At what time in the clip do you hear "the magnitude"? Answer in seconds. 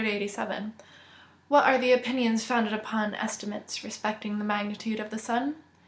4.39-4.99